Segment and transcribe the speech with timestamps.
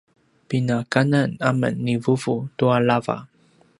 [0.49, 3.17] pinakanan amen ni vuvu tua lava